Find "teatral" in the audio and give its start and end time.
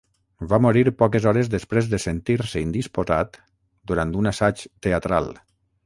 4.89-5.35